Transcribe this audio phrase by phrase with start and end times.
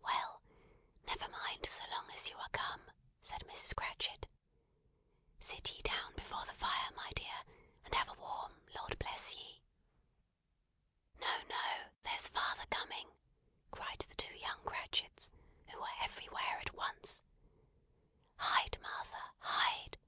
[0.00, 0.40] "Well!
[1.08, 2.88] Never mind so long as you are come,"
[3.20, 3.74] said Mrs.
[3.74, 4.28] Cratchit.
[5.40, 7.34] "Sit ye down before the fire, my dear,
[7.84, 9.60] and have a warm, Lord bless ye!"
[11.18, 11.88] "No, no!
[12.02, 13.10] There's father coming,"
[13.72, 15.30] cried the two young Cratchits,
[15.66, 17.20] who were everywhere at once.
[18.38, 19.98] "Hide, Martha, hide!"